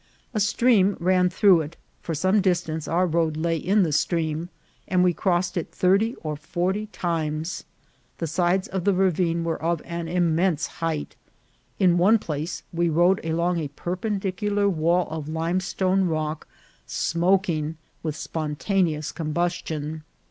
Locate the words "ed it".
5.55-5.71